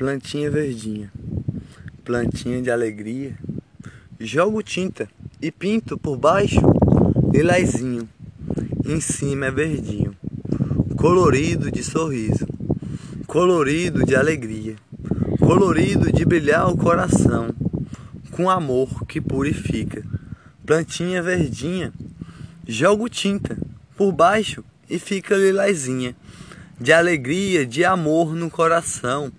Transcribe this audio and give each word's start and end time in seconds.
Plantinha 0.00 0.50
verdinha, 0.50 1.12
plantinha 2.02 2.62
de 2.62 2.70
alegria. 2.70 3.36
Jogo 4.18 4.62
tinta 4.62 5.06
e 5.42 5.52
pinto 5.52 5.98
por 5.98 6.16
baixo 6.16 6.62
lilazinho, 7.30 8.08
em 8.82 8.98
cima 8.98 9.44
é 9.44 9.50
verdinho, 9.50 10.16
colorido 10.96 11.70
de 11.70 11.84
sorriso, 11.84 12.46
colorido 13.26 14.02
de 14.02 14.16
alegria, 14.16 14.74
colorido 15.38 16.10
de 16.10 16.24
brilhar 16.24 16.66
o 16.70 16.78
coração, 16.78 17.50
com 18.30 18.48
amor 18.48 19.04
que 19.04 19.20
purifica. 19.20 20.02
Plantinha 20.64 21.22
verdinha, 21.22 21.92
jogo 22.66 23.06
tinta 23.06 23.58
por 23.98 24.12
baixo 24.12 24.64
e 24.88 24.98
fica 24.98 25.36
lilazinha, 25.36 26.16
de 26.80 26.90
alegria, 26.90 27.66
de 27.66 27.84
amor 27.84 28.34
no 28.34 28.50
coração, 28.50 29.30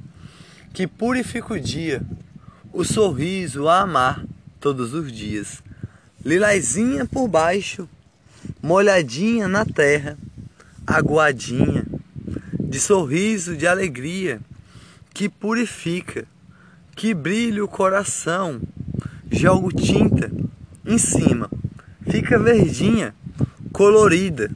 que 0.74 0.88
purifica 0.88 1.54
o 1.54 1.60
dia, 1.60 2.02
o 2.72 2.84
sorriso 2.84 3.68
a 3.68 3.82
amar 3.82 4.26
todos 4.60 4.94
os 4.94 5.12
dias. 5.12 5.62
Lilazinha 6.24 7.06
por 7.06 7.28
baixo, 7.28 7.90
molhadinha 8.62 9.48
na 9.48 9.66
terra, 9.66 10.18
aguadinha, 10.86 11.84
de 12.60 12.80
sorriso, 12.80 13.58
de 13.58 13.68
alegria, 13.68 14.40
que 15.14 15.28
purifica, 15.28 16.26
que 16.96 17.14
brilha 17.14 17.64
o 17.64 17.68
coração. 17.68 18.62
Jogo 19.30 19.72
tinta 19.74 20.32
em 20.86 20.98
cima, 20.98 21.50
fica 22.10 22.40
verdinha, 22.40 23.14
colorida, 23.74 24.50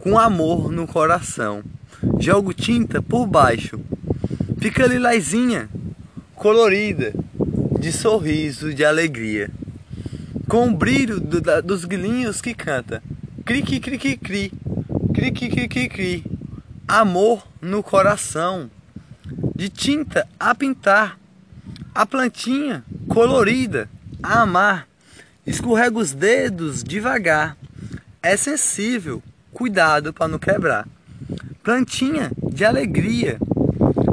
com 0.00 0.18
amor 0.18 0.70
no 0.72 0.86
coração. 0.86 1.62
Jogo 2.18 2.52
tinta 2.52 3.02
por 3.02 3.26
baixo, 3.26 3.78
fica 4.58 4.86
lilazinha, 4.86 5.68
colorida, 6.34 7.12
de 7.78 7.92
sorriso, 7.92 8.74
de 8.74 8.84
alegria 8.84 9.50
com 10.48 10.68
o 10.68 10.74
brilho 10.74 11.20
do, 11.20 11.40
da, 11.40 11.60
dos 11.60 11.84
grilinhos 11.84 12.40
que 12.40 12.54
canta. 12.54 13.02
Cri, 13.44 13.62
cri, 13.62 13.78
cri, 13.78 13.98
cri, 13.98 14.16
cri. 14.16 14.52
Cri, 15.14 15.30
cri, 15.30 15.48
cri, 15.50 15.68
cri, 15.68 15.88
cri. 15.88 16.24
Amor 16.86 17.46
no 17.60 17.82
coração. 17.82 18.70
De 19.54 19.68
tinta 19.68 20.26
a 20.40 20.54
pintar. 20.54 21.18
A 21.94 22.06
plantinha 22.06 22.82
colorida 23.08 23.90
a 24.22 24.40
amar. 24.40 24.88
Escorrega 25.46 25.98
os 25.98 26.12
dedos 26.12 26.82
devagar. 26.82 27.56
É 28.22 28.36
sensível. 28.36 29.22
Cuidado 29.52 30.14
para 30.14 30.28
não 30.28 30.38
quebrar. 30.38 30.88
Plantinha 31.62 32.30
de 32.50 32.64
alegria. 32.64 33.38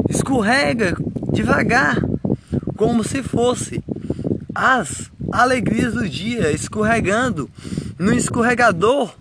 Escorrega 0.09 0.95
devagar. 1.31 2.01
Como 2.75 3.03
se 3.03 3.23
fosse 3.23 3.81
as 4.53 5.11
alegrias 5.31 5.93
do 5.93 6.07
dia, 6.07 6.51
escorregando 6.51 7.49
no 7.97 8.13
escorregador 8.13 9.15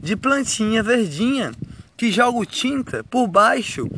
de 0.00 0.16
plantinha 0.16 0.82
verdinha 0.82 1.52
que 1.96 2.10
joga 2.10 2.44
tinta 2.46 3.02
por 3.04 3.26
baixo, 3.26 3.88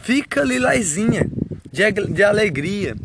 fica 0.00 0.42
lilazinha 0.42 1.30
de, 1.72 1.90
de 1.90 2.22
alegria. 2.22 2.96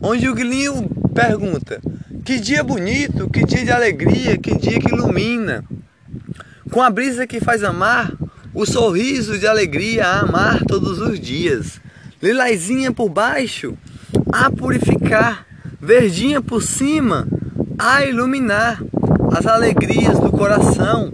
Onde 0.00 0.28
o 0.28 0.34
grilinho 0.34 0.88
pergunta: 1.14 1.80
Que 2.24 2.40
dia 2.40 2.62
bonito, 2.64 3.28
que 3.30 3.44
dia 3.44 3.64
de 3.64 3.70
alegria, 3.70 4.36
que 4.36 4.56
dia 4.56 4.78
que 4.80 4.92
ilumina. 4.92 5.64
Com 6.70 6.82
a 6.82 6.90
brisa 6.90 7.26
que 7.26 7.40
faz 7.40 7.62
amar, 7.62 8.12
o 8.54 8.66
sorriso 8.66 9.38
de 9.38 9.46
alegria 9.46 10.06
a 10.06 10.20
amar 10.20 10.64
todos 10.64 10.98
os 10.98 11.20
dias. 11.20 11.80
Lilazinha 12.22 12.92
por 12.92 13.08
baixo, 13.08 13.76
a 14.32 14.48
purificar, 14.48 15.44
verdinha 15.80 16.40
por 16.40 16.62
cima, 16.62 17.26
a 17.76 18.04
iluminar. 18.06 18.80
As 19.36 19.44
alegrias 19.44 20.20
do 20.20 20.30
coração, 20.30 21.12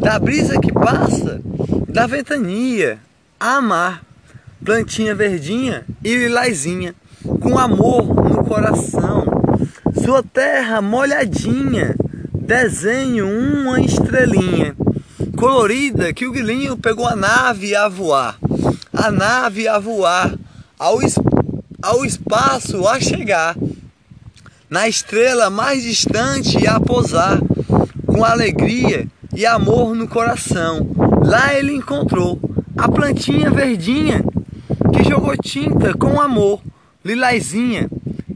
da 0.00 0.18
brisa 0.18 0.58
que 0.58 0.72
passa, 0.72 1.40
da 1.88 2.08
ventania, 2.08 2.98
a 3.38 3.58
amar, 3.58 4.02
plantinha 4.64 5.14
verdinha 5.14 5.84
e 6.02 6.16
lilazinha, 6.16 6.92
com 7.40 7.56
amor 7.56 8.06
no 8.28 8.42
coração, 8.42 9.26
sua 10.02 10.24
terra 10.24 10.82
molhadinha, 10.82 11.94
desenho 12.34 13.28
uma 13.28 13.80
estrelinha, 13.80 14.74
colorida 15.36 16.12
que 16.12 16.26
o 16.26 16.32
grilinho 16.32 16.76
pegou 16.76 17.06
a 17.06 17.14
nave 17.14 17.76
a 17.76 17.86
voar, 17.86 18.36
a 18.92 19.10
nave 19.12 19.68
a 19.68 19.78
voar, 19.78 20.34
ao, 20.78 20.98
ao 21.82 22.04
espaço 22.04 22.86
a 22.86 23.00
chegar, 23.00 23.56
na 24.70 24.88
estrela 24.88 25.50
mais 25.50 25.82
distante 25.82 26.66
a 26.66 26.78
posar, 26.78 27.40
com 28.06 28.24
alegria 28.24 29.06
e 29.34 29.44
amor 29.44 29.94
no 29.94 30.06
coração. 30.06 30.88
Lá 31.24 31.54
ele 31.54 31.74
encontrou 31.74 32.40
a 32.76 32.88
plantinha 32.88 33.50
verdinha 33.50 34.24
que 34.92 35.08
jogou 35.08 35.36
tinta 35.36 35.94
com 35.94 36.20
amor, 36.20 36.60
lilazinha 37.04 37.88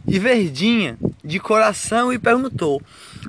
e 0.06 0.18
verdinha 0.18 0.98
de 1.24 1.38
coração 1.38 2.12
e 2.12 2.18
perguntou: 2.18 2.82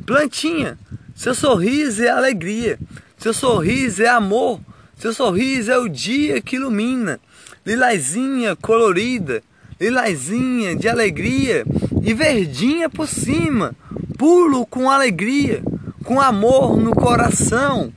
Plantinha, 0.05 0.77
seu 1.15 1.35
sorriso 1.35 2.03
é 2.03 2.09
alegria, 2.09 2.79
seu 3.17 3.33
sorriso 3.33 4.01
é 4.01 4.07
amor, 4.07 4.59
seu 4.97 5.13
sorriso 5.13 5.71
é 5.71 5.77
o 5.77 5.89
dia 5.89 6.41
que 6.41 6.55
ilumina, 6.55 7.19
lilazinha 7.65 8.55
colorida, 8.55 9.43
lilazinha 9.79 10.75
de 10.75 10.87
alegria 10.87 11.65
e 12.01 12.13
verdinha 12.13 12.89
por 12.89 13.07
cima, 13.07 13.75
pulo 14.17 14.65
com 14.65 14.89
alegria, 14.89 15.61
com 16.03 16.21
amor 16.21 16.77
no 16.77 16.91
coração, 16.91 17.91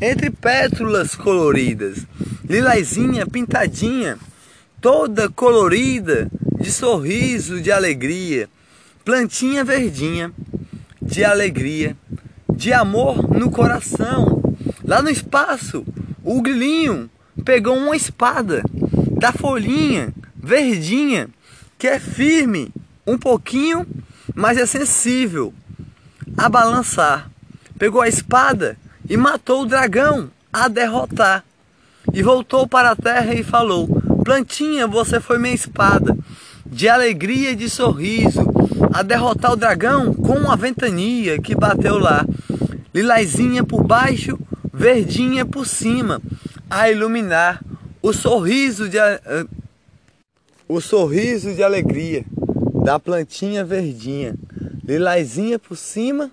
entre 0.00 0.30
pétalas 0.30 1.14
coloridas, 1.14 2.06
lilazinha 2.48 3.26
pintadinha, 3.26 4.18
toda 4.80 5.28
colorida, 5.28 6.30
de 6.58 6.70
sorriso, 6.70 7.60
de 7.60 7.72
alegria, 7.72 8.48
plantinha 9.04 9.64
verdinha, 9.64 10.32
de 11.00 11.24
alegria, 11.24 11.96
de 12.54 12.72
amor 12.72 13.28
no 13.30 13.50
coração. 13.50 14.42
Lá 14.84 15.00
no 15.00 15.08
espaço, 15.08 15.84
o 16.22 16.40
grilinho 16.42 17.10
pegou 17.44 17.76
uma 17.76 17.96
espada 17.96 18.62
da 19.18 19.32
folhinha 19.32 20.12
verdinha, 20.42 21.28
que 21.78 21.86
é 21.86 21.98
firme 21.98 22.72
um 23.06 23.18
pouquinho, 23.18 23.86
mas 24.34 24.56
é 24.58 24.66
sensível 24.66 25.52
a 26.36 26.48
balançar. 26.48 27.30
Pegou 27.78 28.00
a 28.00 28.08
espada 28.08 28.76
e 29.08 29.16
matou 29.16 29.62
o 29.62 29.66
dragão 29.66 30.30
a 30.52 30.68
derrotar. 30.68 31.44
E 32.12 32.22
voltou 32.22 32.66
para 32.66 32.90
a 32.90 32.96
terra 32.96 33.34
e 33.34 33.42
falou: 33.42 33.88
Plantinha, 34.24 34.86
você 34.86 35.20
foi 35.20 35.38
minha 35.38 35.54
espada, 35.54 36.16
de 36.66 36.88
alegria 36.88 37.52
e 37.52 37.56
de 37.56 37.68
sorriso, 37.68 38.40
a 38.92 39.02
derrotar 39.02 39.52
o 39.52 39.56
dragão 39.56 40.14
com 40.14 40.50
a 40.50 40.56
ventania 40.56 41.40
que 41.40 41.54
bateu 41.54 41.98
lá. 41.98 42.24
Lilazinha 42.92 43.62
por 43.62 43.84
baixo, 43.84 44.38
verdinha 44.80 45.44
por 45.44 45.66
cima, 45.66 46.22
a 46.70 46.90
iluminar 46.90 47.62
o 48.00 48.14
sorriso 48.14 48.88
de, 48.88 48.96
o 50.66 50.80
sorriso 50.80 51.54
de 51.54 51.62
alegria 51.62 52.24
da 52.82 52.98
plantinha 52.98 53.62
verdinha, 53.62 54.34
lilazinha 54.82 55.58
por 55.58 55.76
cima 55.76 56.30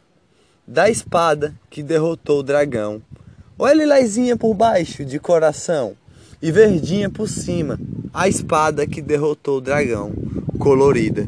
da 0.65 0.89
espada 0.89 1.53
que 1.69 1.83
derrotou 1.83 2.39
o 2.39 2.43
dragão. 2.43 3.01
Olha 3.59 3.79
lilazinha 3.79 4.37
por 4.37 4.53
baixo 4.53 5.03
de 5.03 5.19
coração 5.19 5.97
e 6.41 6.49
verdinha 6.49 7.09
por 7.09 7.27
cima, 7.27 7.77
a 8.13 8.29
espada 8.29 8.87
que 8.87 9.01
derrotou 9.01 9.57
o 9.57 9.61
dragão, 9.61 10.13
colorida. 10.57 11.27